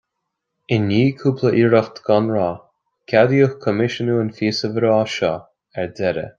I 0.77 0.77
ndiaidh 0.85 1.19
cúpla 1.23 1.51
iarracht 1.59 2.01
gan 2.07 2.31
rath, 2.37 2.65
ceadaíodh 3.13 3.55
coimisiúnú 3.67 4.19
an 4.25 4.35
phíosa 4.41 4.73
bhreá 4.79 4.99
seo 5.19 5.35
ar 5.37 5.97
deireadh 6.01 6.29